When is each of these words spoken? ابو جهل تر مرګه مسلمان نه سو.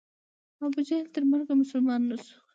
ابو 0.65 0.79
جهل 0.87 1.07
تر 1.13 1.23
مرګه 1.31 1.53
مسلمان 1.61 2.01
نه 2.09 2.17
سو. 2.25 2.35